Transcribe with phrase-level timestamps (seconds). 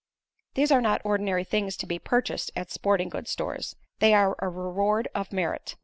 [0.55, 4.49] These are not ordinary things to be purchased at sporting goods stores; they are a
[4.49, 5.75] reward of merit.